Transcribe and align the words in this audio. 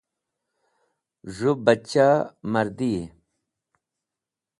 Z̃hũ 1.35 1.57
bachahmardiyi. 1.65 3.03